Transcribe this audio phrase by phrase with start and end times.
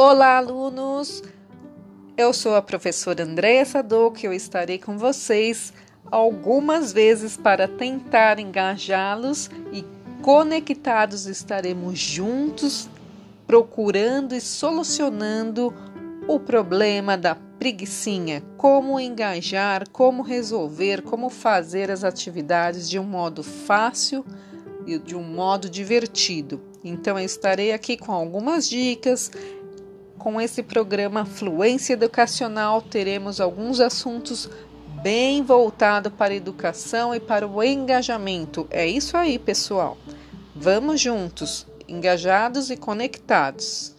[0.00, 1.24] Olá, alunos!
[2.16, 5.72] Eu sou a professora Andréa Sadoc, eu estarei com vocês
[6.08, 9.84] algumas vezes para tentar engajá-los e
[10.22, 12.88] conectados estaremos juntos
[13.44, 15.74] procurando e solucionando
[16.28, 23.42] o problema da preguiçinha, como engajar, como resolver, como fazer as atividades de um modo
[23.42, 24.24] fácil
[24.86, 26.68] e de um modo divertido.
[26.84, 29.30] Então eu estarei aqui com algumas dicas.
[30.18, 34.50] Com esse programa Fluência Educacional teremos alguns assuntos
[35.00, 38.66] bem voltados para a educação e para o engajamento.
[38.68, 39.96] É isso aí, pessoal.
[40.56, 43.94] Vamos juntos, engajados e conectados.